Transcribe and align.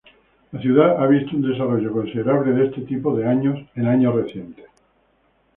La 0.51 0.59
ciudad 0.59 0.99
ha 0.99 1.05
visto 1.05 1.35
un 1.35 1.43
desarrollo 1.43 1.91
considerable 1.91 2.53
de 2.53 2.65
este 2.69 2.81
tipo 2.81 3.15
en 3.19 3.27
años 3.85 4.15
recientes. 4.15 4.65